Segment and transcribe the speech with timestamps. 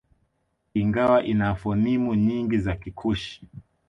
[0.81, 3.41] Ingawa ina fonimu nyingi za Kikushi